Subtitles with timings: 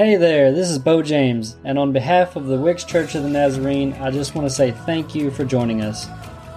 [0.00, 3.28] Hey there, this is Bo James, and on behalf of the Wicks Church of the
[3.28, 6.08] Nazarene, I just want to say thank you for joining us.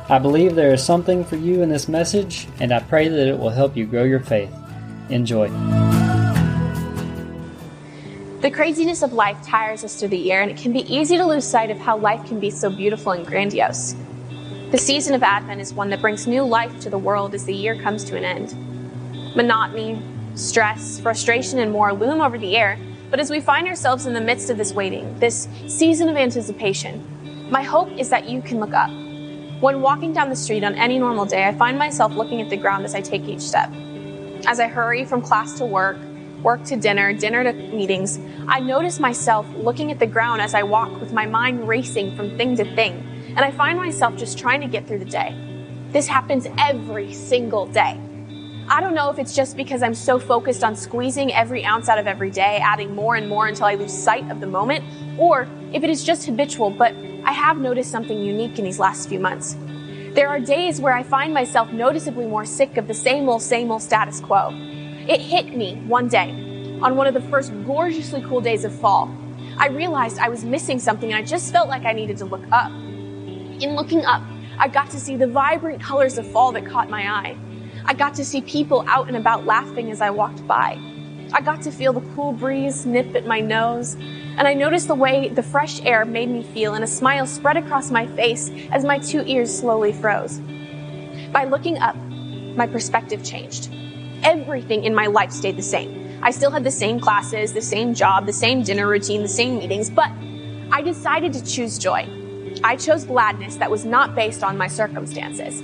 [0.08, 3.38] I believe there is something for you in this message, and I pray that it
[3.38, 4.50] will help you grow your faith.
[5.10, 5.50] Enjoy.
[8.39, 11.25] The craziness of life tires us through the year, and it can be easy to
[11.25, 13.94] lose sight of how life can be so beautiful and grandiose.
[14.71, 17.54] The season of Advent is one that brings new life to the world as the
[17.54, 18.55] year comes to an end.
[19.36, 20.02] Monotony,
[20.36, 22.80] stress, frustration, and more loom over the air,
[23.14, 27.06] but as we find ourselves in the midst of this waiting, this season of anticipation,
[27.48, 28.89] my hope is that you can look up.
[29.62, 32.58] When walking down the street on any normal day, I find myself looking at the
[32.58, 33.72] ground as I take each step.
[34.48, 36.00] As I hurry from class to work,
[36.42, 38.17] work to dinner, dinner to meetings,
[38.48, 42.36] I notice myself looking at the ground as I walk with my mind racing from
[42.36, 42.94] thing to thing,
[43.28, 45.38] and I find myself just trying to get through the day.
[45.92, 48.00] This happens every single day.
[48.70, 52.00] I don't know if it's just because I'm so focused on squeezing every ounce out
[52.00, 54.86] of every day, adding more and more until I lose sight of the moment,
[55.20, 59.09] or if it is just habitual, but I have noticed something unique in these last
[59.09, 59.58] few months.
[60.14, 63.70] There are days where I find myself noticeably more sick of the same old, same
[63.70, 64.50] old status quo.
[64.53, 66.30] It hit me one day,
[66.81, 69.14] on one of the first gorgeously cool days of fall.
[69.58, 72.44] I realized I was missing something and I just felt like I needed to look
[72.52, 72.72] up.
[72.72, 74.23] In looking up,
[74.58, 77.38] I got to see the vibrant colors of fall that caught my eye.
[77.86, 80.80] I got to see people out and about laughing as I walked by.
[81.34, 84.95] I got to feel the cool breeze nip at my nose, and I noticed the
[84.95, 88.86] way the fresh air made me feel, and a smile spread across my face as
[88.86, 90.39] my two ears slowly froze.
[91.31, 91.95] By looking up,
[92.56, 93.70] my perspective changed.
[94.23, 96.20] Everything in my life stayed the same.
[96.22, 99.58] I still had the same classes, the same job, the same dinner routine, the same
[99.58, 100.09] meetings, but
[100.72, 102.08] I decided to choose joy.
[102.64, 105.61] I chose gladness that was not based on my circumstances.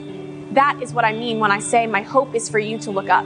[0.51, 3.07] That is what I mean when I say my hope is for you to look
[3.07, 3.25] up.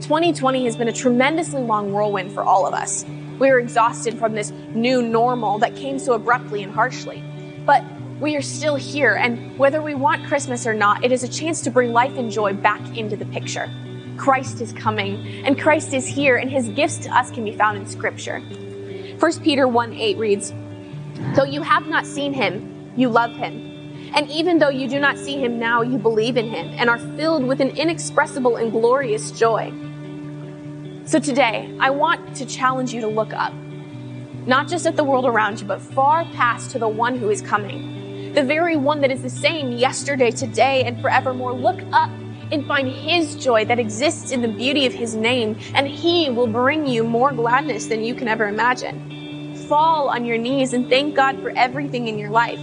[0.00, 3.04] 2020 has been a tremendously long whirlwind for all of us.
[3.40, 7.22] We are exhausted from this new normal that came so abruptly and harshly.
[7.66, 7.84] But
[8.20, 11.60] we are still here, and whether we want Christmas or not, it is a chance
[11.62, 13.68] to bring life and joy back into the picture.
[14.16, 17.76] Christ is coming, and Christ is here, and his gifts to us can be found
[17.76, 18.38] in Scripture.
[19.18, 20.52] 1 Peter 1 8 reads,
[21.34, 23.71] Though you have not seen him, you love him.
[24.14, 26.98] And even though you do not see him now, you believe in him and are
[26.98, 29.72] filled with an inexpressible and glorious joy.
[31.06, 33.54] So today, I want to challenge you to look up,
[34.46, 37.40] not just at the world around you, but far past to the one who is
[37.40, 41.54] coming, the very one that is the same yesterday, today, and forevermore.
[41.54, 42.10] Look up
[42.52, 46.46] and find his joy that exists in the beauty of his name, and he will
[46.46, 49.56] bring you more gladness than you can ever imagine.
[49.68, 52.60] Fall on your knees and thank God for everything in your life.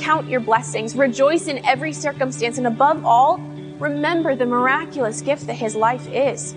[0.00, 3.38] Count your blessings, rejoice in every circumstance, and above all,
[3.78, 6.54] remember the miraculous gift that his life is.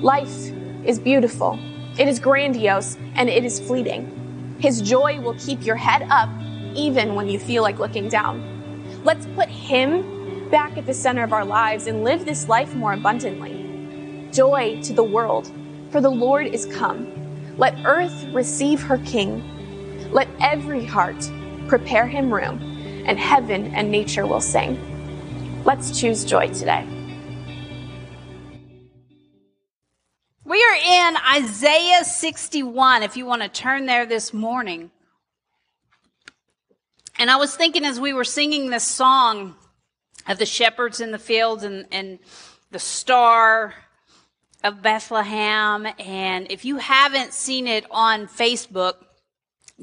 [0.00, 0.52] Life
[0.84, 1.58] is beautiful,
[1.98, 4.56] it is grandiose, and it is fleeting.
[4.60, 6.30] His joy will keep your head up
[6.74, 9.02] even when you feel like looking down.
[9.02, 12.92] Let's put him back at the center of our lives and live this life more
[12.92, 14.28] abundantly.
[14.32, 15.50] Joy to the world,
[15.90, 17.08] for the Lord is come.
[17.56, 19.42] Let earth receive her King.
[20.12, 21.28] Let every heart
[21.70, 22.60] prepare him room,
[23.06, 24.76] and heaven and nature will sing.
[25.64, 26.84] Let's choose joy today.
[30.44, 34.90] We are in Isaiah 61, if you want to turn there this morning.
[37.20, 39.54] And I was thinking as we were singing this song
[40.26, 42.18] of the shepherds in the fields and, and
[42.72, 43.74] the star
[44.64, 45.86] of Bethlehem.
[46.00, 48.94] And if you haven't seen it on Facebook,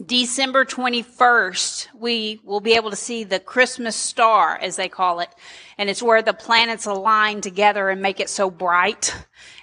[0.06, 5.30] December 21st, we will be able to see the Christmas star, as they call it.
[5.78, 9.16] And it's where the planets align together and make it so bright.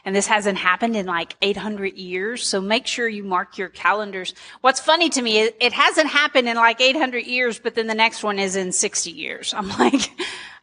[0.05, 2.47] And this hasn't happened in like 800 years.
[2.47, 4.34] So make sure you mark your calendars.
[4.61, 8.25] What's funny to me it hasn't happened in like 800 years, but then the next
[8.25, 9.55] one is in 60 years.
[9.55, 10.11] I'm like,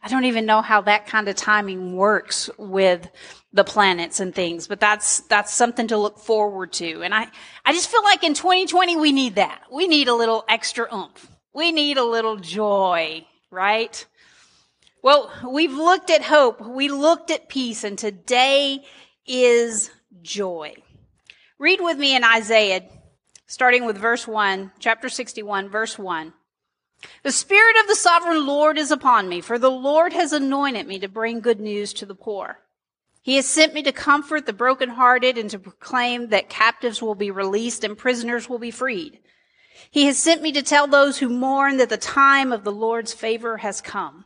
[0.02, 3.08] I don't even know how that kind of timing works with
[3.52, 7.02] the planets and things, but that's, that's something to look forward to.
[7.02, 7.26] And I,
[7.64, 9.62] I just feel like in 2020, we need that.
[9.70, 11.28] We need a little extra oomph.
[11.52, 14.04] We need a little joy, right?
[15.02, 16.60] Well, we've looked at hope.
[16.66, 18.84] We looked at peace and today
[19.26, 19.90] is
[20.22, 20.74] joy.
[21.58, 22.82] Read with me in Isaiah,
[23.46, 26.32] starting with verse 1, chapter 61, verse 1.
[27.22, 30.98] The Spirit of the Sovereign Lord is upon me, for the Lord has anointed me
[31.00, 32.60] to bring good news to the poor.
[33.22, 37.30] He has sent me to comfort the brokenhearted and to proclaim that captives will be
[37.30, 39.20] released and prisoners will be freed.
[39.90, 43.12] He has sent me to tell those who mourn that the time of the Lord's
[43.12, 44.24] favor has come,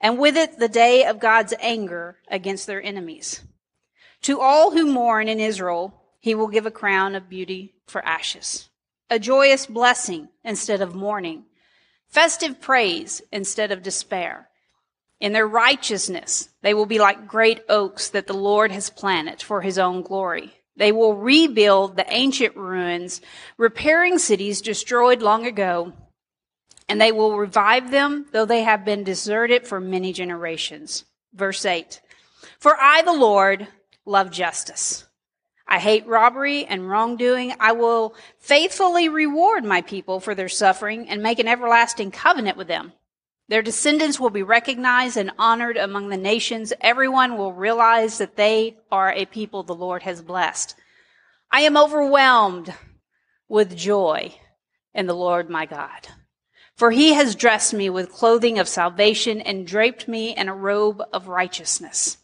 [0.00, 3.42] and with it the day of God's anger against their enemies.
[4.22, 8.68] To all who mourn in Israel, he will give a crown of beauty for ashes,
[9.10, 11.44] a joyous blessing instead of mourning,
[12.08, 14.47] festive praise instead of despair.
[15.20, 19.62] In their righteousness, they will be like great oaks that the Lord has planted for
[19.62, 20.54] his own glory.
[20.76, 23.20] They will rebuild the ancient ruins,
[23.56, 25.92] repairing cities destroyed long ago,
[26.88, 31.04] and they will revive them, though they have been deserted for many generations.
[31.34, 32.00] Verse 8
[32.60, 33.66] For I, the Lord,
[34.04, 35.04] love justice.
[35.66, 37.54] I hate robbery and wrongdoing.
[37.60, 42.68] I will faithfully reward my people for their suffering and make an everlasting covenant with
[42.68, 42.92] them.
[43.48, 46.72] Their descendants will be recognized and honored among the nations.
[46.82, 50.74] Everyone will realize that they are a people the Lord has blessed.
[51.50, 52.74] I am overwhelmed
[53.48, 54.34] with joy
[54.94, 56.08] in the Lord my God.
[56.76, 61.02] For he has dressed me with clothing of salvation and draped me in a robe
[61.12, 62.18] of righteousness.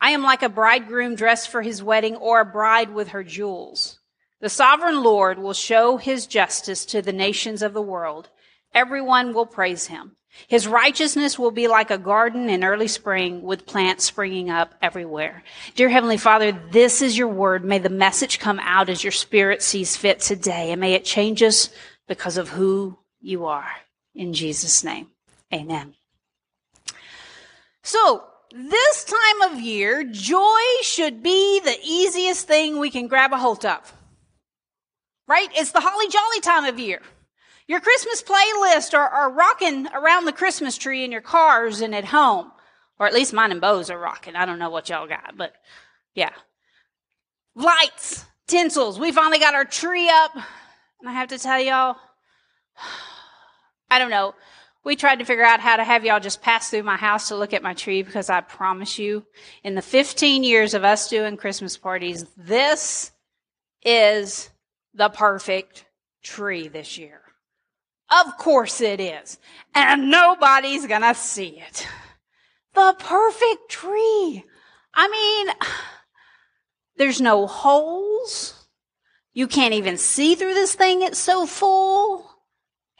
[0.00, 4.00] I am like a bridegroom dressed for his wedding or a bride with her jewels.
[4.40, 8.28] The sovereign Lord will show his justice to the nations of the world.
[8.74, 10.16] Everyone will praise him.
[10.48, 15.42] His righteousness will be like a garden in early spring with plants springing up everywhere.
[15.74, 17.64] Dear Heavenly Father, this is your word.
[17.64, 21.42] May the message come out as your spirit sees fit today and may it change
[21.42, 21.70] us
[22.08, 23.70] because of who you are.
[24.14, 25.08] In Jesus' name,
[25.52, 25.94] amen.
[27.82, 33.38] So, this time of year, joy should be the easiest thing we can grab a
[33.38, 33.92] hold of.
[35.26, 35.48] Right?
[35.56, 37.00] It's the holly jolly time of year.
[37.66, 42.04] Your Christmas playlist are, are rocking around the Christmas tree in your cars and at
[42.04, 42.52] home.
[42.98, 44.36] Or at least mine and Bo's are rocking.
[44.36, 45.54] I don't know what y'all got, but
[46.14, 46.30] yeah.
[47.56, 49.00] Lights, tinsels.
[49.00, 50.32] We finally got our tree up.
[50.34, 51.96] And I have to tell y'all,
[53.90, 54.34] I don't know.
[54.84, 57.36] We tried to figure out how to have y'all just pass through my house to
[57.36, 59.24] look at my tree because I promise you,
[59.62, 63.10] in the 15 years of us doing Christmas parties, this
[63.82, 64.50] is
[64.92, 65.86] the perfect
[66.22, 67.23] tree this year.
[68.10, 69.38] Of course it is.
[69.74, 71.86] And nobody's gonna see it.
[72.74, 74.44] The perfect tree.
[74.94, 75.54] I mean,
[76.96, 78.66] there's no holes.
[79.32, 81.02] You can't even see through this thing.
[81.02, 82.30] It's so full.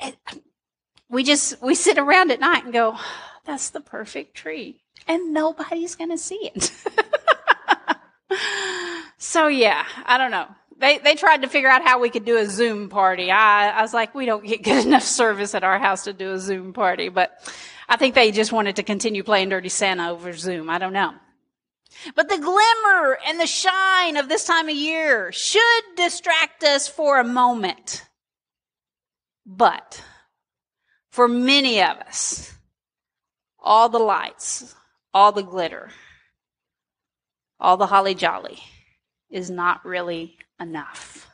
[0.01, 0.17] It,
[1.09, 2.97] we just, we sit around at night and go,
[3.45, 4.83] that's the perfect tree.
[5.07, 6.73] And nobody's gonna see it.
[9.19, 10.49] so yeah, I don't know.
[10.79, 13.31] They, they tried to figure out how we could do a Zoom party.
[13.31, 16.33] I, I was like, we don't get good enough service at our house to do
[16.33, 17.39] a Zoom party, but
[17.89, 20.71] I think they just wanted to continue playing Dirty Santa over Zoom.
[20.71, 21.15] I don't know.
[22.17, 27.19] But the glimmer and the shine of this time of year should distract us for
[27.19, 28.05] a moment.
[29.47, 30.03] But
[31.11, 32.53] for many of us,
[33.61, 34.75] all the lights,
[35.13, 35.91] all the glitter,
[37.61, 38.59] all the holly jolly
[39.31, 41.29] is not really enough.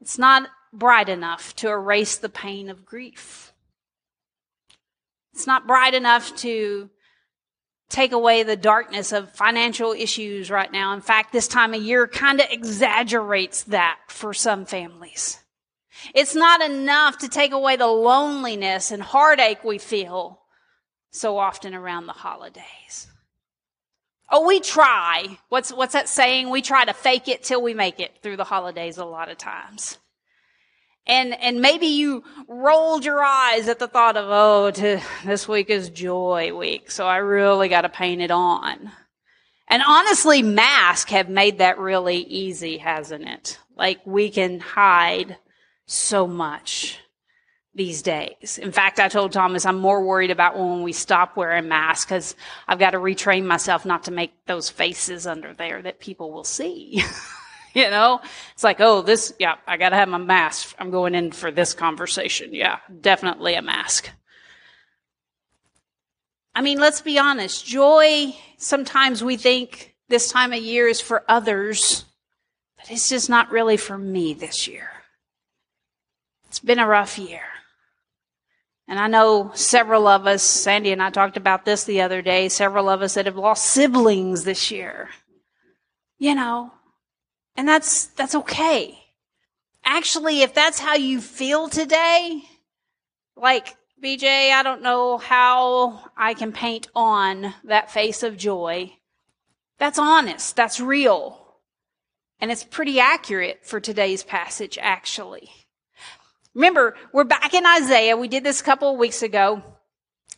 [0.00, 3.52] It's not bright enough to erase the pain of grief.
[5.32, 6.90] It's not bright enough to
[7.88, 10.92] take away the darkness of financial issues right now.
[10.92, 15.38] In fact, this time of year kind of exaggerates that for some families.
[16.14, 20.40] It's not enough to take away the loneliness and heartache we feel
[21.10, 23.06] so often around the holidays.
[24.30, 25.38] Oh, we try.
[25.48, 26.50] What's, what's that saying?
[26.50, 29.38] We try to fake it till we make it through the holidays a lot of
[29.38, 29.98] times.
[31.06, 35.70] And, and maybe you rolled your eyes at the thought of, oh, to, this week
[35.70, 38.90] is joy week, so I really got to paint it on.
[39.68, 43.58] And honestly, masks have made that really easy, hasn't it?
[43.76, 45.38] Like we can hide
[45.86, 46.98] so much
[47.76, 48.58] these days.
[48.58, 52.34] In fact, I told Thomas I'm more worried about when we stop wearing masks because
[52.66, 56.44] I've got to retrain myself not to make those faces under there that people will
[56.44, 57.04] see.
[57.74, 58.20] you know,
[58.54, 60.74] it's like, oh, this, yeah, I got to have my mask.
[60.78, 62.54] I'm going in for this conversation.
[62.54, 64.10] Yeah, definitely a mask.
[66.54, 67.66] I mean, let's be honest.
[67.66, 72.06] Joy, sometimes we think this time of year is for others,
[72.78, 74.88] but it's just not really for me this year.
[76.48, 77.42] It's been a rough year.
[78.88, 82.48] And I know several of us, Sandy and I talked about this the other day,
[82.48, 85.10] several of us that have lost siblings this year.
[86.18, 86.72] You know,
[87.56, 88.98] and that's, that's okay.
[89.84, 92.42] Actually, if that's how you feel today,
[93.36, 98.92] like, BJ, I don't know how I can paint on that face of joy.
[99.78, 100.54] That's honest.
[100.54, 101.42] That's real.
[102.40, 105.50] And it's pretty accurate for today's passage, actually.
[106.56, 108.16] Remember, we're back in Isaiah.
[108.16, 109.62] We did this a couple of weeks ago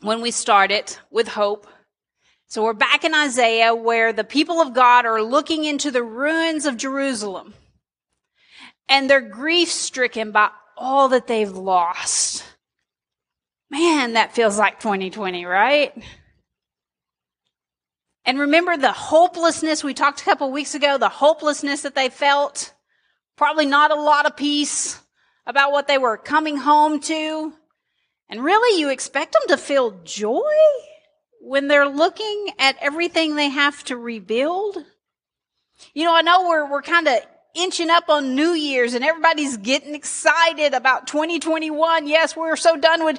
[0.00, 1.68] when we started with hope.
[2.48, 6.66] So we're back in Isaiah where the people of God are looking into the ruins
[6.66, 7.54] of Jerusalem.
[8.88, 12.42] and they're grief stricken by all that they've lost.
[13.70, 15.92] Man, that feels like 2020, right?
[18.24, 22.08] And remember the hopelessness we talked a couple of weeks ago, the hopelessness that they
[22.08, 22.74] felt.
[23.36, 25.00] Probably not a lot of peace
[25.48, 27.52] about what they were coming home to.
[28.28, 30.42] And really, you expect them to feel joy
[31.40, 34.76] when they're looking at everything they have to rebuild?
[35.94, 37.16] You know, I know we're, we're kind of
[37.54, 42.06] inching up on New Year's and everybody's getting excited about 2021.
[42.06, 43.18] Yes, we're so done with,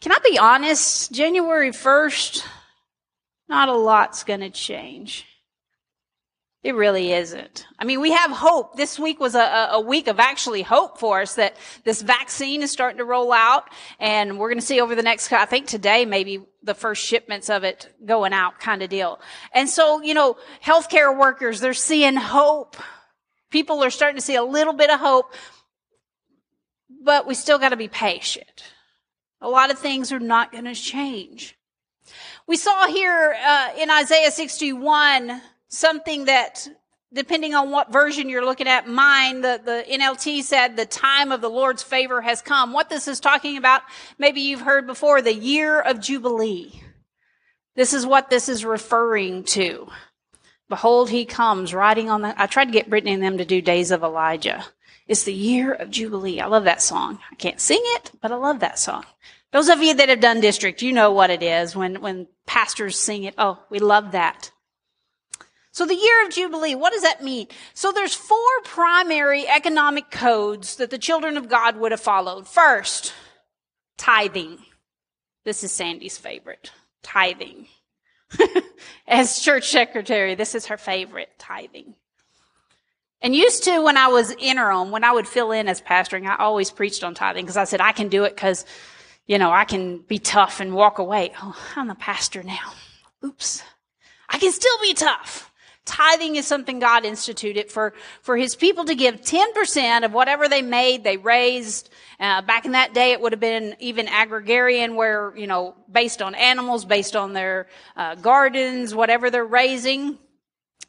[0.00, 1.10] can I be honest?
[1.10, 2.46] January 1st,
[3.48, 5.26] not a lot's going to change.
[6.66, 7.64] It really isn't.
[7.78, 8.76] I mean, we have hope.
[8.76, 12.72] This week was a, a, week of actually hope for us that this vaccine is
[12.72, 13.70] starting to roll out
[14.00, 17.48] and we're going to see over the next, I think today maybe the first shipments
[17.50, 19.20] of it going out kind of deal.
[19.54, 22.74] And so, you know, healthcare workers, they're seeing hope.
[23.52, 25.32] People are starting to see a little bit of hope,
[27.00, 28.64] but we still got to be patient.
[29.40, 31.56] A lot of things are not going to change.
[32.48, 36.68] We saw here uh, in Isaiah 61 something that,
[37.12, 41.40] depending on what version you're looking at, mine, the, the NLT said the time of
[41.40, 42.72] the Lord's favor has come.
[42.72, 43.82] What this is talking about,
[44.18, 46.82] maybe you've heard before, the year of Jubilee.
[47.74, 49.88] This is what this is referring to.
[50.68, 53.60] Behold, he comes riding on the, I tried to get Brittany and them to do
[53.60, 54.64] Days of Elijah.
[55.06, 56.40] It's the year of Jubilee.
[56.40, 57.20] I love that song.
[57.30, 59.04] I can't sing it, but I love that song.
[59.52, 62.98] Those of you that have done district, you know what it is when, when pastors
[62.98, 63.34] sing it.
[63.38, 64.50] Oh, we love that.
[65.76, 67.48] So the year of Jubilee, what does that mean?
[67.74, 72.48] So there's four primary economic codes that the children of God would have followed.
[72.48, 73.12] First,
[73.98, 74.56] tithing.
[75.44, 76.72] This is Sandy's favorite.
[77.02, 77.66] Tithing.
[79.06, 81.94] As church secretary, this is her favorite, tithing.
[83.20, 86.36] And used to when I was interim, when I would fill in as pastoring, I
[86.36, 88.64] always preached on tithing because I said, I can do it because
[89.26, 91.34] you know, I can be tough and walk away.
[91.42, 92.72] Oh, I'm the pastor now.
[93.22, 93.62] Oops.
[94.30, 95.45] I can still be tough.
[95.86, 100.60] Tithing is something God instituted for, for his people to give 10% of whatever they
[100.60, 101.88] made, they raised.
[102.18, 106.20] Uh, back in that day, it would have been even agrarian where, you know, based
[106.20, 110.18] on animals, based on their uh, gardens, whatever they're raising.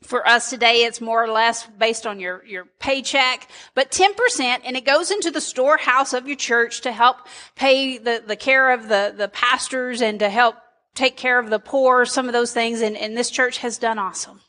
[0.02, 4.78] For us today, it's more or less based on your, your paycheck, but 10%, and
[4.78, 7.18] it goes into the storehouse of your church to help
[7.56, 10.56] pay the, the care of the, the pastors and to help
[10.94, 13.98] take care of the poor, some of those things, and, and this church has done
[14.00, 14.42] awesome.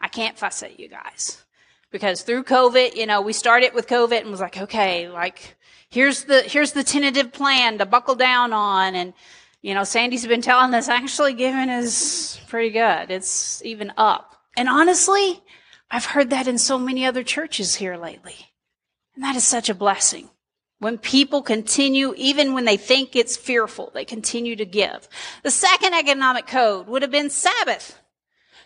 [0.00, 1.44] I can't fuss at you guys.
[1.90, 5.56] Because through COVID, you know, we started with COVID and was like, okay, like,
[5.88, 9.14] here's the, here's the tentative plan to buckle down on, and,
[9.62, 13.10] you know, Sandy's been telling us actually giving is pretty good.
[13.10, 14.34] It's even up.
[14.56, 15.42] And honestly,
[15.90, 18.36] I've heard that in so many other churches here lately.
[19.14, 20.28] And that is such a blessing.
[20.78, 25.08] When people continue, even when they think it's fearful, they continue to give.
[25.42, 27.98] The second economic code would have been Sabbath.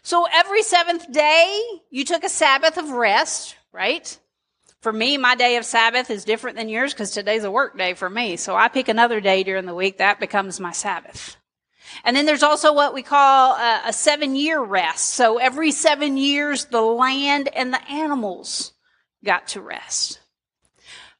[0.02, 4.18] So every seventh day, you took a Sabbath of rest, right?
[4.80, 7.94] For me, my day of Sabbath is different than yours because today's a work day
[7.94, 8.36] for me.
[8.36, 9.98] So I pick another day during the week.
[9.98, 11.36] That becomes my Sabbath.
[12.02, 15.10] And then there's also what we call a, a seven year rest.
[15.10, 18.72] So every seven years, the land and the animals
[19.24, 20.18] got to rest.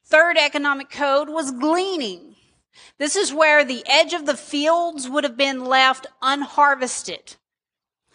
[0.05, 2.35] Third economic code was gleaning.
[2.97, 7.37] This is where the edge of the fields would have been left unharvested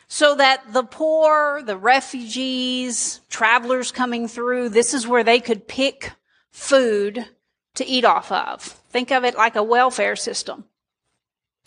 [0.09, 6.13] so that the poor, the refugees, travelers coming through, this is where they could pick
[6.51, 7.27] food
[7.75, 8.63] to eat off of.
[8.63, 10.65] Think of it like a welfare system.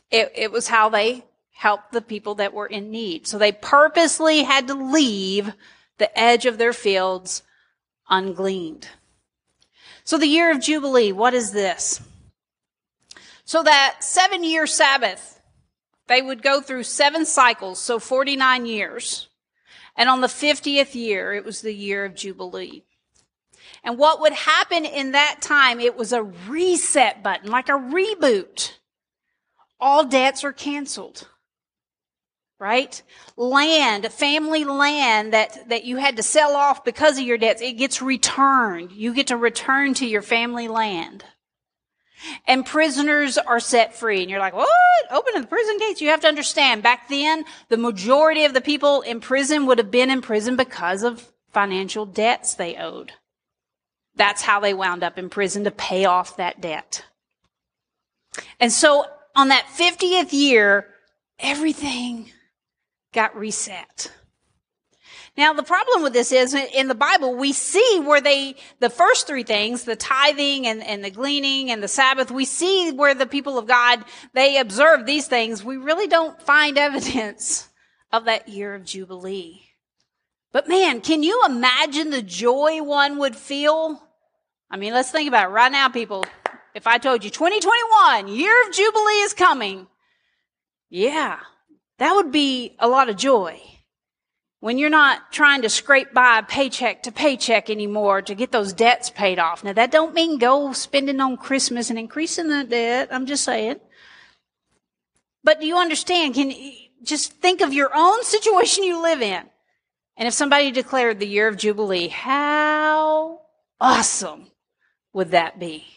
[0.10, 3.28] It, it was how they helped the people that were in need.
[3.28, 5.54] So they purposely had to leave
[6.00, 7.44] the edge of their fields
[8.10, 8.88] ungleaned.
[10.04, 12.02] So the year of Jubilee, what is this?
[13.46, 15.41] So that seven year Sabbath,
[16.12, 19.30] they would go through seven cycles, so 49 years.
[19.96, 22.84] And on the 50th year, it was the year of Jubilee.
[23.84, 28.74] And what would happen in that time, it was a reset button, like a reboot
[29.82, 31.28] all debts are canceled.
[32.60, 33.02] Right?
[33.36, 37.74] Land, family land that, that you had to sell off because of your debts, it
[37.74, 38.92] gets returned.
[38.92, 41.26] You get to return to your family land.
[42.48, 44.22] And prisoners are set free.
[44.22, 44.68] And you're like, what?
[45.12, 46.02] Open the prison gates.
[46.02, 49.92] You have to understand, back then, the majority of the people in prison would have
[49.92, 53.14] been in prison because of financial debts they owed.
[54.16, 57.06] That's how they wound up in prison to pay off that debt.
[58.60, 60.88] And so on that 50th year,
[61.40, 62.32] everything
[63.14, 64.12] got reset.
[65.38, 69.28] Now, the problem with this is in the Bible, we see where they, the first
[69.28, 73.26] three things, the tithing and, and the gleaning and the Sabbath, we see where the
[73.26, 75.64] people of God, they observe these things.
[75.64, 77.70] We really don't find evidence
[78.12, 79.62] of that year of Jubilee.
[80.52, 84.04] But man, can you imagine the joy one would feel?
[84.70, 86.26] I mean, let's think about it right now, people.
[86.76, 89.88] If I told you 2021, year of Jubilee is coming.
[90.90, 91.40] Yeah,
[92.00, 93.62] that would be a lot of joy
[94.62, 99.10] when you're not trying to scrape by paycheck to paycheck anymore to get those debts
[99.10, 99.64] paid off.
[99.64, 103.10] Now that don't mean go spending on Christmas and increasing the debt.
[103.12, 103.82] I'm just saying.
[105.44, 106.36] But do you understand?
[106.36, 106.54] Can
[107.04, 109.44] just think of your own situation you live in.
[110.16, 113.42] And if somebody declared the year of Jubilee, how
[113.80, 114.52] awesome
[115.14, 115.88] would that be?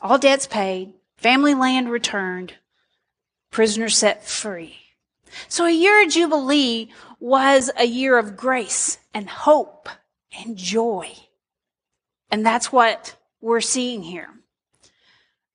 [0.00, 2.54] All debts paid, family land returned,
[3.50, 4.76] prisoners set free.
[5.48, 9.88] So a year of Jubilee was a year of grace and hope
[10.38, 11.10] and joy.
[12.30, 14.28] And that's what we're seeing here.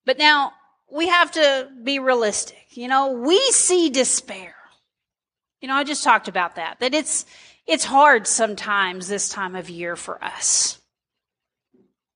[0.06, 0.54] But now
[0.92, 2.66] we have to be realistic.
[2.72, 4.56] You know, we see despair.
[5.62, 7.26] You know, I just talked about that, that it's,
[7.66, 10.80] it's hard sometimes this time of year for us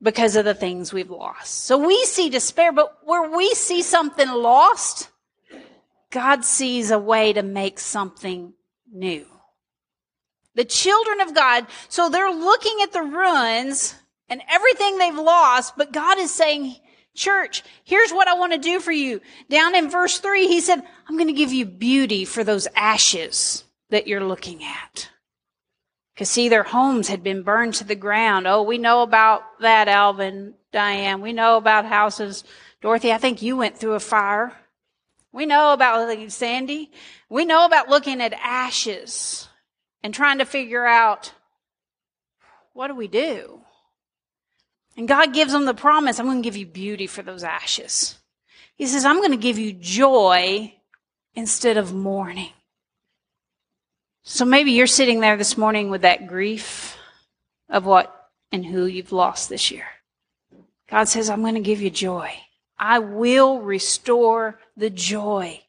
[0.01, 1.65] because of the things we've lost.
[1.65, 5.09] So we see despair, but where we see something lost,
[6.11, 8.53] God sees a way to make something
[8.91, 9.25] new.
[10.57, 13.93] The children of God, so they're looking at the ruins
[14.27, 16.75] and everything they've lost, but God is saying,
[17.15, 19.21] church, here's what I want to do for you.
[19.51, 23.65] Down in verse three, he said, I'm going to give you beauty for those ashes
[23.91, 25.09] that you're looking at.
[26.15, 28.47] Because see, their homes had been burned to the ground.
[28.47, 31.21] Oh, we know about that, Alvin, Diane.
[31.21, 32.43] We know about houses.
[32.81, 34.57] Dorothy, I think you went through a fire.
[35.31, 36.89] We know about Sandy.
[37.29, 39.46] We know about looking at ashes
[40.07, 41.33] and trying to figure out
[42.71, 43.59] what do we do?
[44.95, 48.17] And God gives them the promise I'm going to give you beauty for those ashes.
[48.77, 50.73] He says, I'm going to give you joy
[51.35, 52.53] instead of mourning.
[54.23, 56.95] So maybe you're sitting there this morning with that grief
[57.67, 59.87] of what and who you've lost this year.
[60.89, 62.31] God says, I'm going to give you joy.
[62.79, 65.63] I will restore the joy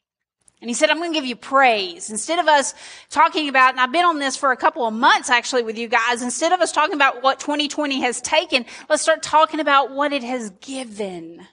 [0.61, 2.09] and he said, I'm going to give you praise.
[2.09, 2.73] Instead of us
[3.09, 5.87] talking about, and I've been on this for a couple of months actually with you
[5.87, 10.11] guys, instead of us talking about what 2020 has taken, let's start talking about what
[10.11, 11.47] it has given.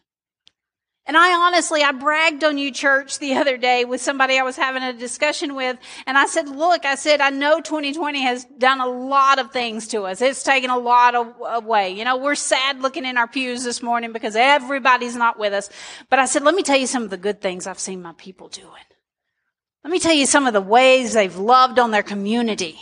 [1.09, 4.57] And I honestly, I bragged on you, church, the other day with somebody I was
[4.57, 5.79] having a discussion with.
[6.05, 9.87] And I said, look, I said, I know 2020 has done a lot of things
[9.89, 10.21] to us.
[10.21, 11.91] It's taken a lot of, away.
[11.91, 15.71] You know, we're sad looking in our pews this morning because everybody's not with us.
[16.11, 18.15] But I said, let me tell you some of the good things I've seen my
[18.19, 18.83] people doing.
[19.87, 22.77] Let me tell you some of the ways they've loved on their community.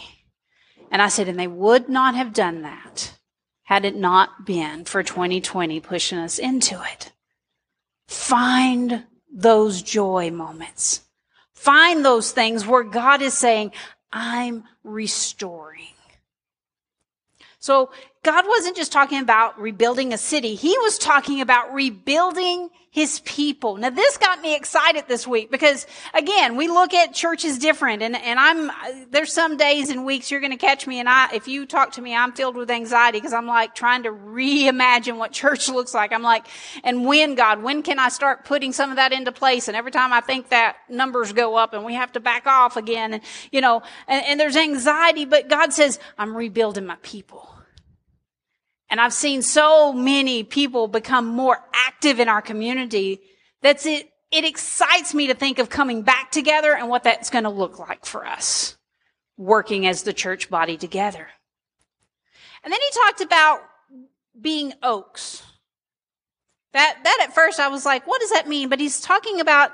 [0.91, 3.19] And I said, and they would not have done that
[3.65, 7.13] had it not been for 2020 pushing us into it.
[8.09, 11.03] Find those joy moments.
[11.53, 13.73] Find those things where God is saying,
[14.11, 15.93] I'm restoring.
[17.59, 17.91] So
[18.25, 20.55] God wasn't just talking about rebuilding a city.
[20.55, 23.77] He was talking about rebuilding his people.
[23.77, 28.17] Now this got me excited this week because again, we look at churches different and,
[28.17, 28.71] and I'm,
[29.11, 31.93] there's some days and weeks you're going to catch me and I, if you talk
[31.93, 35.93] to me, I'm filled with anxiety because I'm like trying to reimagine what church looks
[35.93, 36.13] like.
[36.13, 36.47] I'm like,
[36.83, 39.69] and when God, when can I start putting some of that into place?
[39.69, 42.77] And every time I think that numbers go up and we have to back off
[42.77, 47.54] again and, you know, and, and there's anxiety, but God says, I'm rebuilding my people.
[48.95, 53.21] And I've seen so many people become more active in our community
[53.61, 57.43] that's it, it excites me to think of coming back together and what that's going
[57.43, 58.77] to look like for us
[59.37, 61.27] working as the church body together.
[62.63, 63.63] And then he talked about
[64.41, 65.43] being oaks.
[66.73, 68.69] That, that at first I was like, what does that mean?
[68.69, 69.73] But he's talking about,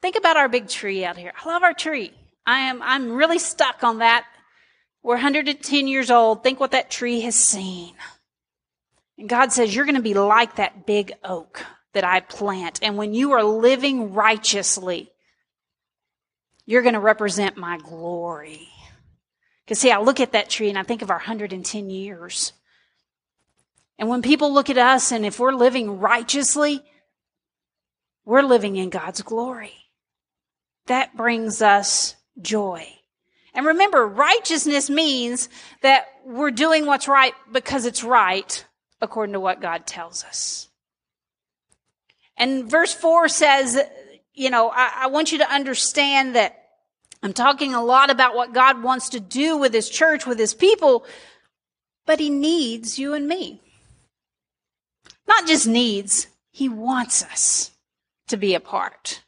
[0.00, 1.34] think about our big tree out here.
[1.44, 2.14] I love our tree.
[2.46, 4.24] I am, I'm really stuck on that.
[5.02, 6.42] We're 110 years old.
[6.42, 7.92] Think what that tree has seen.
[9.22, 12.80] And God says, You're going to be like that big oak that I plant.
[12.82, 15.12] And when you are living righteously,
[16.66, 18.66] you're going to represent my glory.
[19.64, 22.52] Because, see, I look at that tree and I think of our 110 years.
[23.96, 26.82] And when people look at us and if we're living righteously,
[28.24, 29.74] we're living in God's glory.
[30.86, 32.88] That brings us joy.
[33.54, 35.48] And remember, righteousness means
[35.82, 38.66] that we're doing what's right because it's right,
[39.02, 40.68] according to what God tells us.
[42.38, 43.78] And verse 4 says,
[44.32, 46.58] you know, I, I want you to understand that
[47.22, 50.54] I'm talking a lot about what God wants to do with his church, with his
[50.54, 51.04] people,
[52.06, 53.60] but he needs you and me.
[55.28, 57.70] Not just needs, he wants us
[58.28, 59.22] to be a part.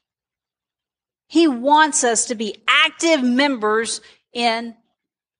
[1.29, 4.01] He wants us to be active members
[4.33, 4.75] in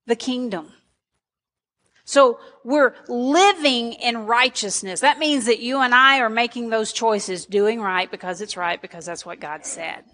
[0.07, 0.74] the kingdom.
[2.05, 5.01] So we're living in righteousness.
[5.01, 8.81] That means that you and I are making those choices, doing right because it's right,
[8.81, 10.05] because that's what God said.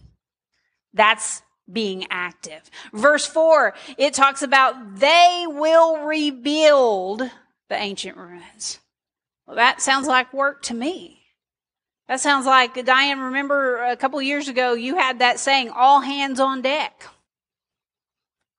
[0.95, 2.63] That's being active.
[2.93, 7.23] Verse 4, it talks about they will rebuild
[7.69, 8.79] the ancient ruins.
[9.47, 11.21] Well, that sounds like work to me.
[12.09, 16.41] That sounds like, Diane, remember a couple years ago you had that saying, all hands
[16.41, 17.05] on deck.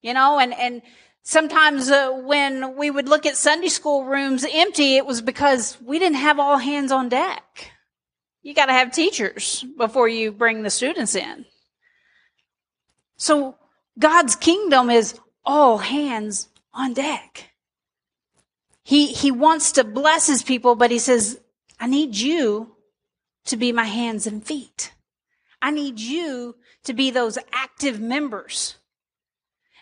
[0.02, 0.82] You know, and, and
[1.24, 6.00] sometimes uh, when we would look at Sunday school rooms empty, it was because we
[6.00, 7.72] didn't have all hands on deck.
[8.44, 11.46] You got to have teachers before you bring the students in.
[13.18, 13.56] So
[14.00, 17.52] God's kingdom is all hands on deck.
[18.84, 21.40] He, he wants to bless his people, but he says,
[21.80, 22.76] I need you
[23.46, 24.94] to be my hands and feet.
[25.62, 28.76] I need you to be those active members.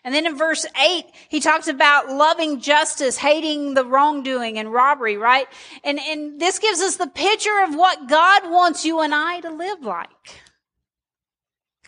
[0.03, 5.17] And then in verse 8, he talks about loving justice, hating the wrongdoing and robbery,
[5.17, 5.47] right?
[5.83, 9.51] And, and this gives us the picture of what God wants you and I to
[9.51, 10.09] live like.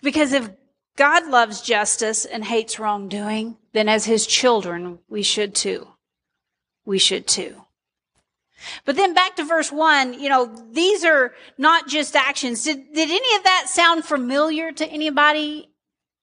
[0.02, 0.50] Because if
[0.96, 5.88] God loves justice and hates wrongdoing, then as his children, we should too.
[6.86, 7.64] We should too.
[8.86, 12.64] But then back to verse one, you know, these are not just actions.
[12.64, 15.70] Did, did any of that sound familiar to anybody?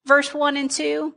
[0.05, 1.15] Verse one and two?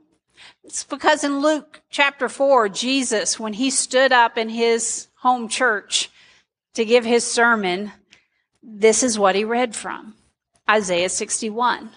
[0.65, 6.11] It's because in Luke chapter four, Jesus, when he stood up in his home church
[6.75, 7.93] to give his sermon,
[8.63, 10.15] this is what he read from.
[10.71, 11.91] Isaiah 61.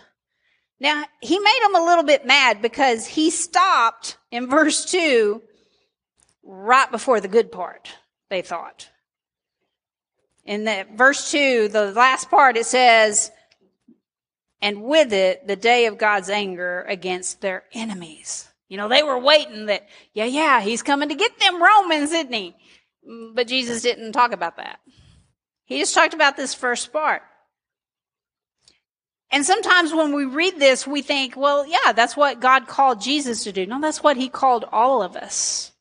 [0.79, 5.41] Now, he made them a little bit mad because he stopped in verse 2
[6.43, 7.93] right before the good part,
[8.29, 8.89] they thought.
[10.43, 13.31] In the verse 2, the last part, it says,
[14.61, 18.49] and with it, the day of God's anger against their enemies.
[18.67, 22.33] You know, they were waiting that, yeah, yeah, he's coming to get them Romans, isn't
[22.33, 22.55] he?
[23.07, 24.79] Mm, but Jesus didn't talk about that.
[25.65, 27.21] He just talked about this first part.
[29.31, 33.43] And sometimes when we read this, we think, well, yeah, that's what God called Jesus
[33.43, 33.65] to do.
[33.65, 35.73] No, that's what he called all of us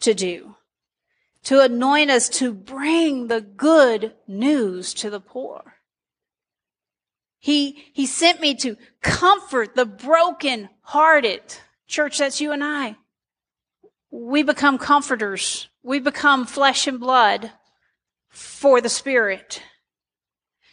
[0.00, 0.56] to do.
[1.44, 5.74] To anoint us to bring the good news to the poor.
[7.38, 11.42] He, he sent me to comfort the broken hearted.
[11.88, 12.96] Church, that's you and I.
[14.10, 15.68] We become comforters.
[15.82, 17.50] We become flesh and blood
[18.28, 19.62] for the Spirit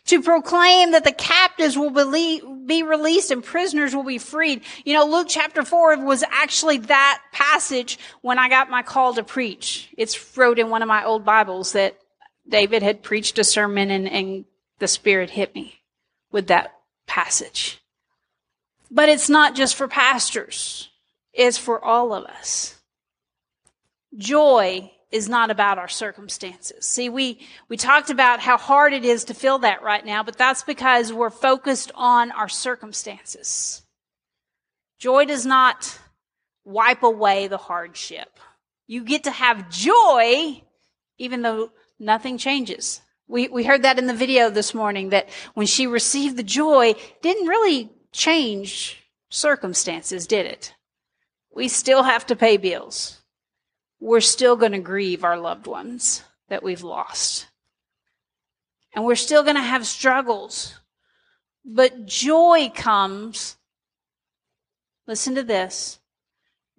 [0.06, 4.62] to proclaim that the captives will be released and prisoners will be freed.
[4.84, 9.23] You know, Luke chapter 4 was actually that passage when I got my call to
[9.23, 9.89] preach.
[9.97, 11.97] It's wrote in one of my old Bibles that
[12.47, 14.45] David had preached a sermon and, and
[14.78, 15.82] the Spirit hit me
[16.32, 16.75] with that
[17.08, 17.82] passage.
[18.91, 20.89] But it's not just for pastors.
[21.36, 22.80] It's for all of us.
[24.17, 26.86] Joy is not about our circumstances.
[26.86, 30.38] See, we, we talked about how hard it is to feel that right now, but
[30.38, 33.84] that's because we're focused on our circumstances.
[34.98, 36.00] Joy does not
[36.63, 38.39] wipe away the hardship.
[38.88, 40.62] You get to have joy
[41.17, 43.02] even though nothing changes.
[43.28, 46.95] We, we heard that in the video this morning that when she received the joy,
[47.21, 50.74] didn't really change circumstances, did it?
[51.56, 53.24] We still have to pay bills
[54.00, 57.48] we're still going to grieve our loved ones that we've lost.
[58.94, 60.76] And we're still going to have struggles.
[61.65, 63.58] But joy comes,
[65.08, 66.00] listen to this.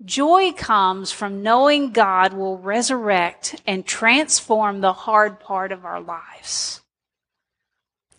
[0.05, 6.83] Joy comes from knowing God will resurrect and transform the hard part of our lives.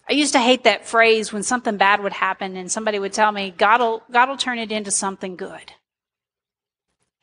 [0.10, 3.32] I used to hate that phrase when something bad would happen and somebody would tell
[3.32, 5.74] me, God will, God will turn it into something good.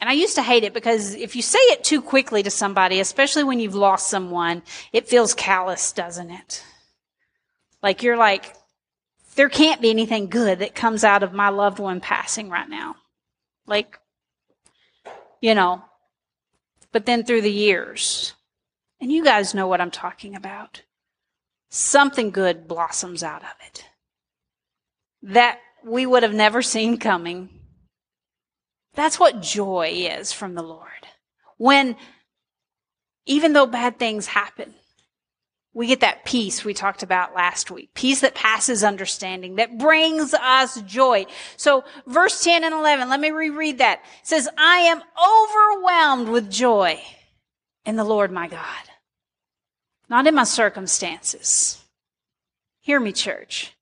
[0.00, 3.00] And I used to hate it because if you say it too quickly to somebody,
[3.00, 6.64] especially when you've lost someone, it feels callous, doesn't it?
[7.83, 8.54] Like you're like,
[9.37, 12.96] there can't be anything good that comes out of my loved one passing right now.
[13.66, 13.98] Like,
[15.40, 15.83] you know,
[16.92, 18.35] but then through the years,
[19.00, 20.83] and you guys know what I'm talking about,
[21.70, 23.85] something good blossoms out of it
[25.22, 27.48] that we would have never seen coming
[28.94, 30.88] that's what joy is from the Lord.
[31.57, 31.96] When,
[33.26, 34.74] even though bad things happen,
[35.72, 37.92] we get that peace we talked about last week.
[37.94, 41.26] Peace that passes understanding, that brings us joy.
[41.57, 44.00] So verse 10 and 11, let me reread that.
[44.22, 47.00] It says, I am overwhelmed with joy
[47.85, 48.62] in the Lord my God.
[50.09, 51.83] Not in my circumstances.
[52.80, 53.72] Hear me, church.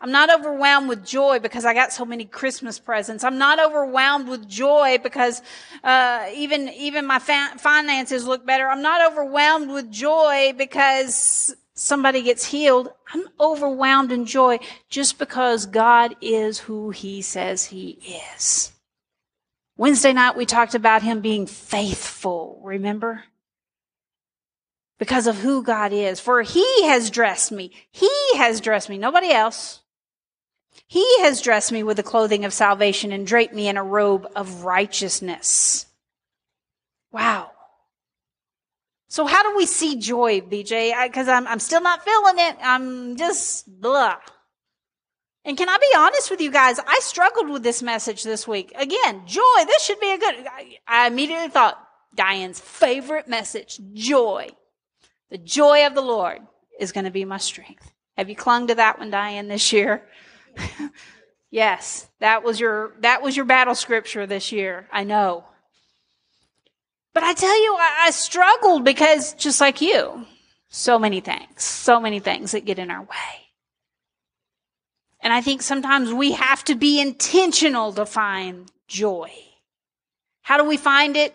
[0.00, 3.24] I'm not overwhelmed with joy because I got so many Christmas presents.
[3.24, 5.42] I'm not overwhelmed with joy because
[5.82, 8.68] uh, even even my fa- finances look better.
[8.68, 12.92] I'm not overwhelmed with joy because somebody gets healed.
[13.12, 18.70] I'm overwhelmed in joy just because God is who He says He is.
[19.76, 22.60] Wednesday night we talked about Him being faithful.
[22.62, 23.24] Remember?
[25.00, 26.20] Because of who God is.
[26.20, 27.72] For He has dressed me.
[27.90, 28.96] He has dressed me.
[28.96, 29.80] Nobody else.
[30.88, 34.26] He has dressed me with the clothing of salvation and draped me in a robe
[34.34, 35.84] of righteousness.
[37.12, 37.50] Wow.
[39.08, 41.06] So how do we see joy, BJ?
[41.06, 42.56] Because I'm, I'm still not feeling it.
[42.62, 44.16] I'm just blah.
[45.44, 46.78] And can I be honest with you guys?
[46.78, 48.72] I struggled with this message this week.
[48.74, 49.64] Again, joy.
[49.66, 50.34] This should be a good.
[50.46, 51.82] I, I immediately thought
[52.14, 54.48] Diane's favorite message, joy.
[55.30, 56.40] The joy of the Lord
[56.80, 57.92] is going to be my strength.
[58.16, 60.02] Have you clung to that one, Diane, this year?
[61.50, 64.88] Yes, that was your that was your battle scripture this year.
[64.92, 65.44] I know.
[67.14, 70.24] But I tell you, I, I struggled because just like you,
[70.68, 73.48] so many things, so many things that get in our way.
[75.20, 79.30] And I think sometimes we have to be intentional to find joy.
[80.42, 81.34] How do we find it?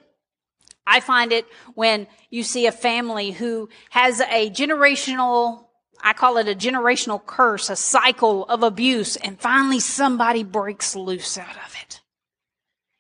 [0.86, 5.63] I find it when you see a family who has a generational
[6.04, 11.38] I call it a generational curse, a cycle of abuse, and finally somebody breaks loose
[11.38, 12.02] out of it.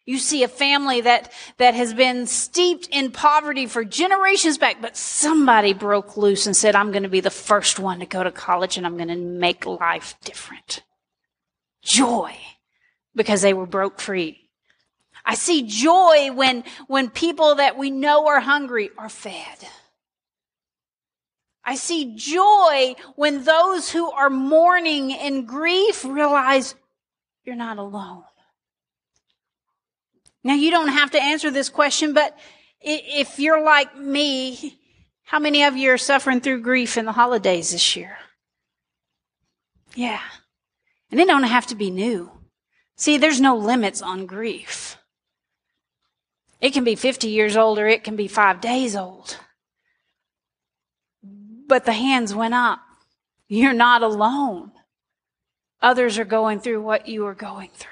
[0.05, 4.97] You see a family that, that has been steeped in poverty for generations back, but
[4.97, 8.31] somebody broke loose and said, I'm going to be the first one to go to
[8.31, 10.83] college and I'm going to make life different.
[11.81, 12.35] Joy,
[13.15, 14.49] because they were broke free.
[15.25, 19.67] I see joy when, when people that we know are hungry are fed.
[21.65, 26.75] I see joy when those who are mourning in grief realize
[27.45, 28.23] you're not alone.
[30.43, 32.37] Now, you don't have to answer this question, but
[32.81, 34.77] if you're like me,
[35.23, 38.17] how many of you are suffering through grief in the holidays this year?
[39.95, 40.19] Yeah.
[41.11, 42.29] And it don't have to be new.
[42.97, 44.97] See, there's no limits on grief.
[46.59, 49.37] It can be 50 years old or it can be five days old
[51.73, 52.81] but the hands went up.
[53.47, 54.73] You're not alone.
[55.81, 57.89] Others are going through what you are going through.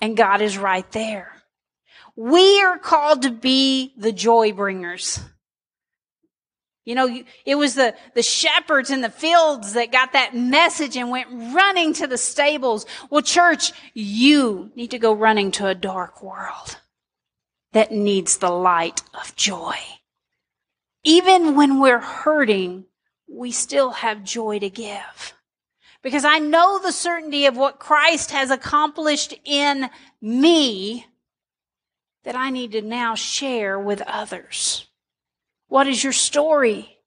[0.00, 1.30] And God is right there.
[2.16, 5.20] We are called to be the joy bringers.
[6.84, 11.08] You know, it was the, the shepherds in the fields that got that message and
[11.08, 12.84] went running to the stables.
[13.10, 16.78] Well, church, you need to go running to a dark world
[17.74, 19.76] that needs the light of joy.
[21.04, 22.84] Even when we're hurting,
[23.28, 25.34] we still have joy to give.
[26.02, 29.88] Because I know the certainty of what Christ has accomplished in
[30.20, 31.06] me
[32.24, 34.86] that I need to now share with others.
[35.68, 36.98] What is your story?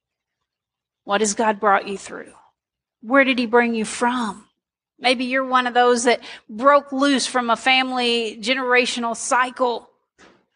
[1.04, 2.34] What has God brought you through?
[3.02, 4.46] Where did He bring you from?
[5.00, 9.90] Maybe you're one of those that broke loose from a family generational cycle.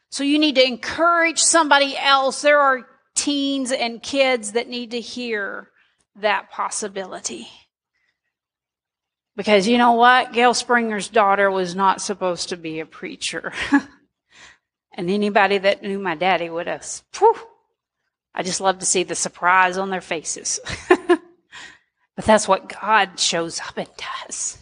[0.10, 2.42] So you need to encourage somebody else.
[2.42, 2.88] There are
[3.28, 5.70] teens and kids that need to hear
[6.16, 7.50] that possibility.
[9.36, 10.32] Because you know what?
[10.32, 13.52] Gail Springer's daughter was not supposed to be a preacher.
[14.94, 16.88] and anybody that knew my daddy would have,
[17.20, 17.36] whew,
[18.34, 20.62] I just love to see the surprise on their faces.
[20.88, 21.20] but
[22.24, 23.90] that's what God shows up and
[24.24, 24.58] does.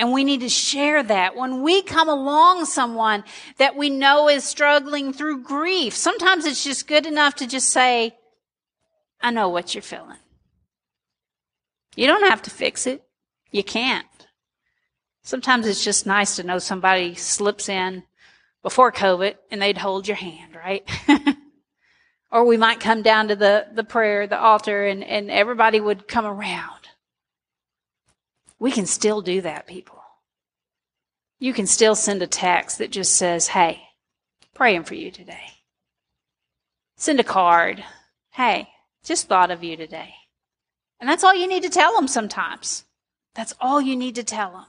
[0.00, 3.22] And we need to share that when we come along someone
[3.58, 5.94] that we know is struggling through grief.
[5.94, 8.16] Sometimes it's just good enough to just say,
[9.20, 10.16] I know what you're feeling.
[11.96, 13.04] You don't have to fix it.
[13.50, 14.06] You can't.
[15.22, 18.04] Sometimes it's just nice to know somebody slips in
[18.62, 20.88] before COVID and they'd hold your hand, right?
[22.32, 26.08] or we might come down to the, the prayer, the altar, and, and everybody would
[26.08, 26.79] come around.
[28.60, 30.00] We can still do that, people.
[31.40, 33.80] You can still send a text that just says, Hey,
[34.54, 35.54] praying for you today.
[36.96, 37.82] Send a card.
[38.32, 38.68] Hey,
[39.02, 40.14] just thought of you today.
[41.00, 42.84] And that's all you need to tell them sometimes.
[43.34, 44.66] That's all you need to tell them.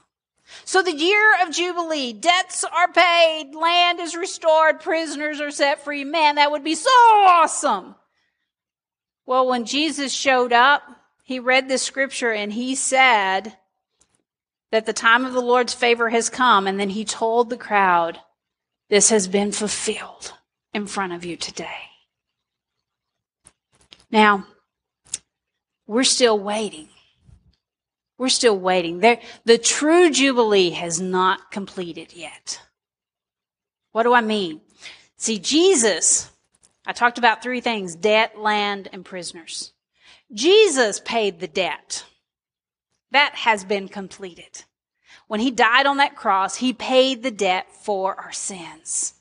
[0.64, 6.04] So the year of Jubilee, debts are paid, land is restored, prisoners are set free.
[6.04, 7.94] Man, that would be so awesome.
[9.26, 10.82] Well, when Jesus showed up,
[11.22, 13.56] he read this scripture and he said
[14.72, 16.66] that the time of the Lord's favor has come.
[16.66, 18.18] And then he told the crowd,
[18.88, 20.32] this has been fulfilled
[20.74, 21.90] in front of you today.
[24.10, 24.46] Now,
[25.86, 26.88] we're still waiting.
[28.18, 29.00] We're still waiting.
[29.00, 32.60] There, the true Jubilee has not completed yet.
[33.92, 34.62] What do I mean?
[35.16, 36.30] See, Jesus,
[36.86, 39.72] I talked about three things debt, land, and prisoners.
[40.32, 42.04] Jesus paid the debt.
[43.12, 44.64] That has been completed.
[45.28, 49.14] When he died on that cross, he paid the debt for our sins.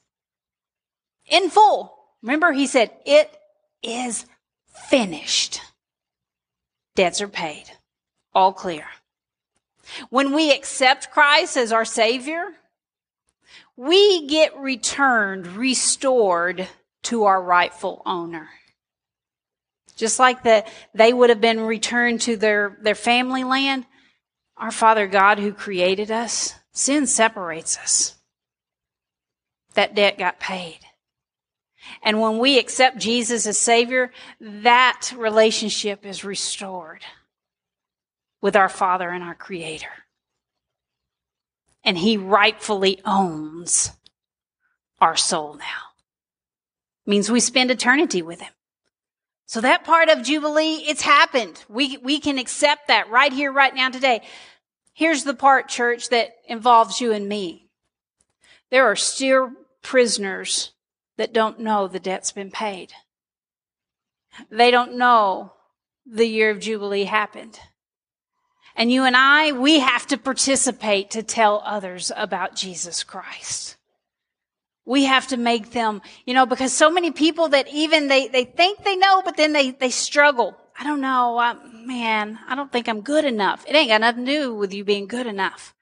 [1.28, 1.98] In full.
[2.22, 3.36] Remember, he said, it
[3.84, 4.26] is
[4.90, 5.62] finished.
[6.96, 7.66] Debts are paid.
[8.34, 8.86] All clear.
[10.10, 12.44] When we accept Christ as our Savior,
[13.76, 16.68] we get returned, restored
[17.04, 18.50] to our rightful owner.
[20.02, 23.86] Just like that they would have been returned to their, their family land,
[24.58, 28.16] our Father God who created us, sin separates us.
[29.76, 30.80] That debt got paid.
[32.02, 37.06] And when we accept Jesus as Savior, that relationship is restored
[38.42, 39.94] with our Father and our Creator.
[41.84, 43.92] And He rightfully owns
[45.00, 45.92] our soul now.
[47.06, 48.52] Means we spend eternity with Him.
[49.52, 51.62] So that part of Jubilee, it's happened.
[51.68, 54.22] We, we can accept that right here, right now, today.
[54.94, 57.68] Here's the part, church, that involves you and me.
[58.70, 60.72] There are still prisoners
[61.18, 62.94] that don't know the debt's been paid.
[64.50, 65.52] They don't know
[66.06, 67.60] the year of Jubilee happened.
[68.78, 73.76] And you and I, we have to participate to tell others about Jesus Christ.
[74.92, 78.44] We have to make them, you know, because so many people that even they, they
[78.44, 80.58] think they know, but then they, they struggle.
[80.78, 81.54] I don't know, I,
[81.86, 83.64] man, I don't think I'm good enough.
[83.70, 85.74] It ain't got nothing to do with you being good enough.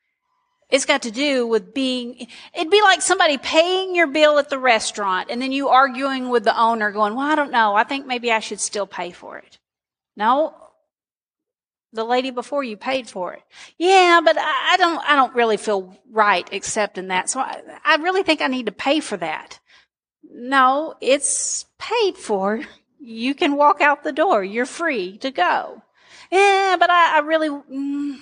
[0.69, 4.59] It's got to do with being, it'd be like somebody paying your bill at the
[4.59, 7.73] restaurant and then you arguing with the owner going, well, I don't know.
[7.73, 9.57] I think maybe I should still pay for it.
[10.15, 10.53] No,
[11.91, 13.41] the lady before you paid for it.
[13.77, 17.29] Yeah, but I don't, I don't really feel right accepting that.
[17.29, 19.59] So I, I really think I need to pay for that.
[20.31, 22.61] No, it's paid for.
[22.99, 24.43] You can walk out the door.
[24.43, 25.81] You're free to go.
[26.31, 28.17] Yeah, but I, I really, mm,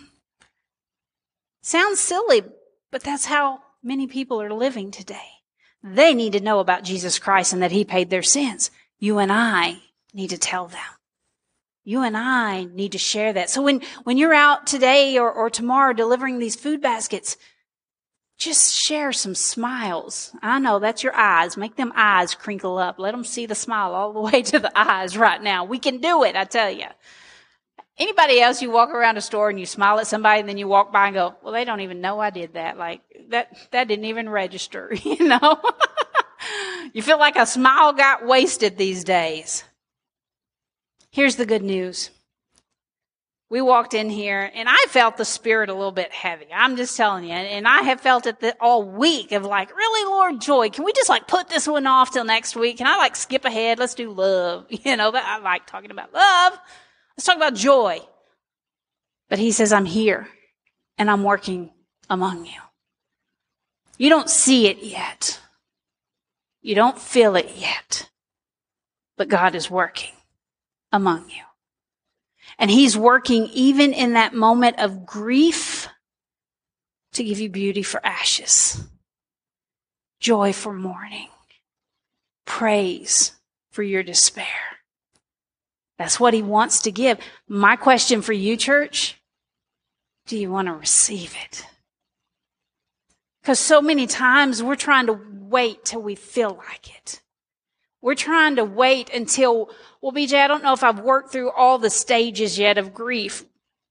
[1.62, 2.44] sounds silly,
[2.92, 5.30] but that's how many people are living today.
[5.84, 8.72] They need to know about Jesus Christ and that He paid their sins.
[9.00, 9.82] You and I
[10.14, 10.97] need to tell them.
[11.88, 13.50] You and I need to share that.
[13.50, 17.38] So when, when you're out today or, or tomorrow delivering these food baskets,
[18.38, 20.36] just share some smiles.
[20.42, 21.56] I know that's your eyes.
[21.56, 23.00] Make them eyes crinkle up.
[23.00, 25.64] Let them see the smile all the way to the eyes right now.
[25.64, 26.88] We can do it, I tell you.
[27.98, 30.68] Anybody else, you walk around a store and you smile at somebody and then you
[30.68, 32.78] walk by and go, well, they don't even know I did that.
[32.78, 35.62] Like that, that didn't even register, you know?
[36.94, 39.64] you feel like a smile got wasted these days.
[41.12, 42.12] Here's the good news.
[43.50, 46.48] We walked in here and I felt the spirit a little bit heavy.
[46.54, 47.32] I'm just telling you.
[47.32, 50.70] And I have felt it all week of like, really, Lord, joy.
[50.70, 52.78] Can we just like put this one off till next week?
[52.78, 53.80] Can I like skip ahead?
[53.80, 54.66] Let's do love.
[54.88, 56.54] You know, but I like talking about love.
[57.16, 58.00] Let's talk about joy.
[59.30, 60.28] But he says, I'm here
[60.98, 61.72] and I'm working
[62.10, 62.60] among you.
[63.98, 65.40] You don't see it yet.
[66.62, 68.10] You don't feel it yet.
[69.18, 70.14] But God is working
[70.92, 71.44] among you.
[72.60, 75.88] And he's working even in that moment of grief
[77.14, 78.84] to give you beauty for ashes,
[80.20, 81.30] joy for mourning,
[82.46, 83.34] praise
[83.72, 84.46] for your despair.
[85.98, 87.20] That's what he wants to give.
[87.48, 89.20] My question for you, church,
[90.28, 91.66] do you want to receive it?
[93.42, 97.22] Because so many times we're trying to wait till we feel like it.
[98.02, 99.70] We're trying to wait until,
[100.02, 103.44] well, BJ, I don't know if I've worked through all the stages yet of grief.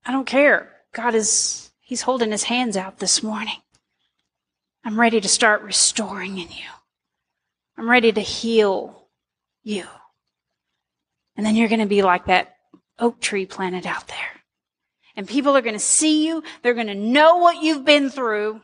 [0.05, 0.73] I don't care.
[0.93, 3.61] God is, He's holding His hands out this morning.
[4.85, 6.71] I'm ready to start restoring in you.
[7.77, 9.09] I'm ready to heal
[9.63, 9.85] you.
[11.37, 12.57] And then you're going to be like that
[12.99, 14.17] oak tree planted out there.
[15.17, 16.43] And people are going to see you.
[16.63, 18.53] They're going to know what you've been through.
[18.53, 18.63] And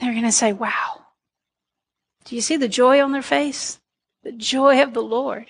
[0.00, 1.04] they're going to say, wow.
[2.24, 3.78] Do you see the joy on their face?
[4.22, 5.46] The joy of the Lord.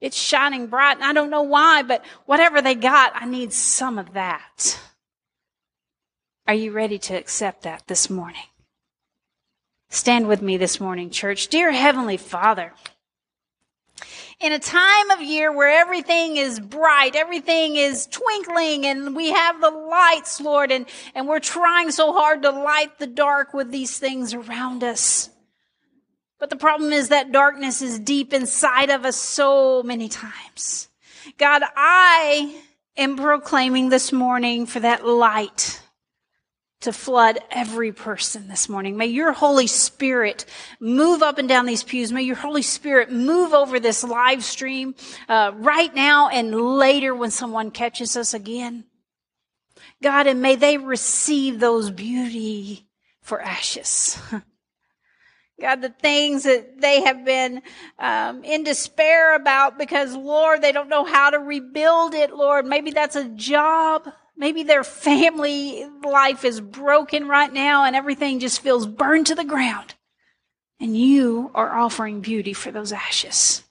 [0.00, 3.98] It's shining bright, and I don't know why, but whatever they got, I need some
[3.98, 4.80] of that.
[6.48, 8.42] Are you ready to accept that this morning?
[9.90, 11.48] Stand with me this morning, church.
[11.48, 12.72] Dear Heavenly Father,
[14.40, 19.60] in a time of year where everything is bright, everything is twinkling, and we have
[19.60, 23.98] the lights, Lord, and, and we're trying so hard to light the dark with these
[23.98, 25.30] things around us.
[26.42, 30.88] But the problem is that darkness is deep inside of us so many times.
[31.38, 32.60] God, I
[32.96, 35.80] am proclaiming this morning for that light
[36.80, 38.96] to flood every person this morning.
[38.96, 40.44] May your Holy Spirit
[40.80, 42.10] move up and down these pews.
[42.10, 44.96] May your Holy Spirit move over this live stream
[45.28, 48.82] uh, right now and later when someone catches us again.
[50.02, 52.88] God, and may they receive those beauty
[53.20, 54.18] for ashes.
[55.62, 57.62] God, the things that they have been
[57.98, 62.66] um, in despair about because, Lord, they don't know how to rebuild it, Lord.
[62.66, 64.12] Maybe that's a job.
[64.36, 69.44] Maybe their family life is broken right now and everything just feels burned to the
[69.44, 69.94] ground.
[70.80, 73.62] And you are offering beauty for those ashes.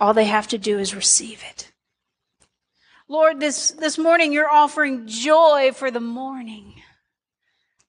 [0.00, 1.70] All they have to do is receive it.
[3.06, 6.80] Lord, this, this morning you're offering joy for the mourning.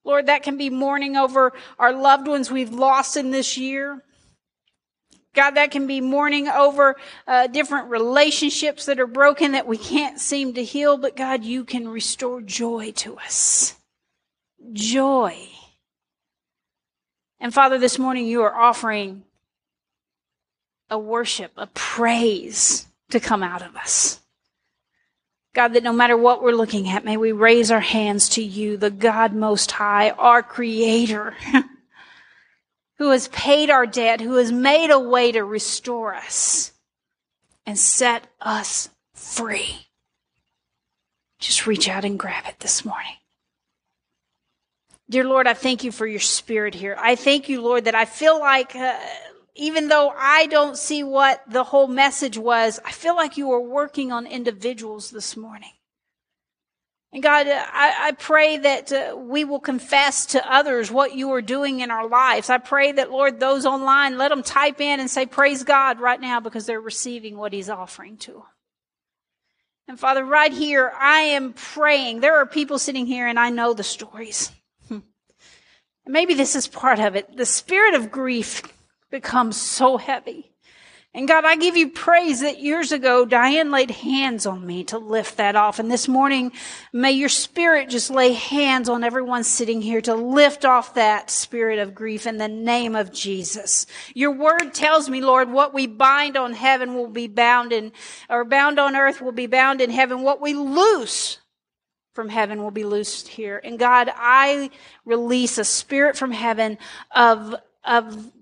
[0.06, 4.04] Lord, that can be mourning over our loved ones we've lost in this year.
[5.34, 6.96] God, that can be mourning over
[7.28, 11.66] uh, different relationships that are broken that we can't seem to heal, but God, you
[11.66, 13.76] can restore joy to us.
[14.72, 15.50] Joy.
[17.40, 19.24] And Father, this morning you are offering
[20.90, 24.22] a worship, a praise to come out of us.
[25.56, 28.76] God, that no matter what we're looking at, may we raise our hands to you,
[28.76, 31.34] the God Most High, our Creator,
[32.98, 36.74] who has paid our debt, who has made a way to restore us
[37.66, 39.88] and set us free.
[41.40, 43.16] Just reach out and grab it this morning.
[45.10, 46.98] Dear Lord, I thank you for your spirit here.
[47.00, 49.00] I thank you, Lord, that I feel like uh,
[49.56, 53.62] even though I don't see what the whole message was, I feel like you are
[53.62, 55.72] working on individuals this morning.
[57.14, 61.42] And God, I, I pray that uh, we will confess to others what you are
[61.42, 62.50] doing in our lives.
[62.50, 66.20] I pray that, Lord, those online, let them type in and say, praise God right
[66.20, 68.44] now because they're receiving what he's offering to them.
[69.88, 72.20] And Father, right here, I am praying.
[72.20, 74.52] There are people sitting here and I know the stories.
[76.08, 77.36] Maybe this is part of it.
[77.36, 78.62] The spirit of grief
[79.16, 80.52] becomes so heavy.
[81.14, 84.98] And God, I give you praise that years ago, Diane laid hands on me to
[84.98, 85.80] lift that off.
[85.80, 86.52] And this morning,
[86.92, 91.80] may your spirit just lay hands on everyone sitting here to lift off that spirit
[91.80, 93.86] of grief in the name of Jesus.
[94.14, 97.94] Your word tells me, Lord, what we bind on heaven will be bound in,
[98.30, 100.24] or bound on earth will be bound in heaven.
[100.24, 101.38] What we loose
[102.12, 103.62] from heaven will be loosed here.
[103.64, 104.70] And God, I
[105.06, 106.78] release a spirit from heaven
[107.12, 107.56] of,
[107.86, 108.34] of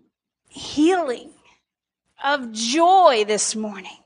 [0.54, 1.32] healing,
[2.24, 3.97] of joy this morning.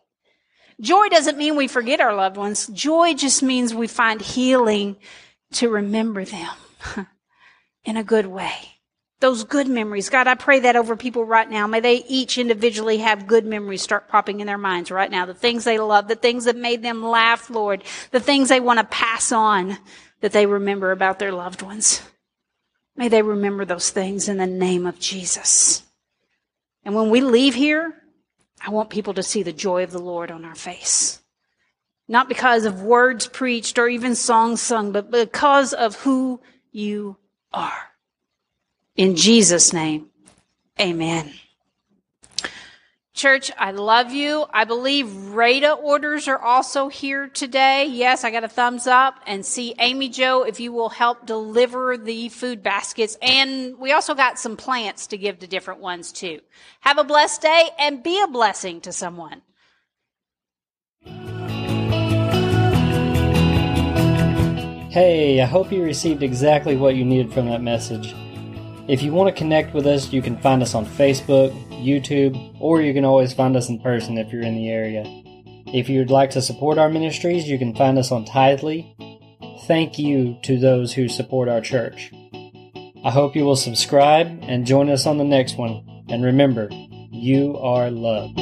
[0.82, 2.68] Joy doesn't mean we forget our loved ones.
[2.68, 4.98] Joy just means we find healing
[5.54, 6.56] to remember them
[7.86, 8.54] in a good way.
[9.20, 10.10] Those good memories.
[10.10, 11.66] God, I pray that over people right now.
[11.66, 15.26] May they each individually have good memories start popping in their minds right now.
[15.26, 18.78] The things they love, the things that made them laugh, Lord, the things they want
[18.78, 19.80] to pass on
[20.22, 22.04] that they remember about their loved ones.
[22.96, 25.84] May they remember those things in the name of Jesus.
[26.88, 27.94] And when we leave here,
[28.66, 31.22] I want people to see the joy of the Lord on our face.
[32.08, 36.40] Not because of words preached or even songs sung, but because of who
[36.72, 37.18] you
[37.52, 37.90] are.
[38.96, 40.12] In Jesus' name,
[40.80, 41.34] amen.
[43.18, 44.46] Church, I love you.
[44.54, 47.88] I believe Rada orders are also here today.
[47.88, 51.98] Yes, I got a thumbs up and see Amy Joe if you will help deliver
[51.98, 53.18] the food baskets.
[53.20, 56.42] And we also got some plants to give to different ones too.
[56.82, 59.42] Have a blessed day and be a blessing to someone.
[64.92, 68.14] Hey, I hope you received exactly what you needed from that message.
[68.88, 72.82] If you want to connect with us, you can find us on Facebook, YouTube, or
[72.82, 75.04] you can always find us in person if you're in the area.
[75.74, 78.96] If you'd like to support our ministries, you can find us on Tithe.ly.
[79.66, 82.12] Thank you to those who support our church.
[83.04, 86.06] I hope you will subscribe and join us on the next one.
[86.10, 86.70] And remember,
[87.12, 88.38] you are loved.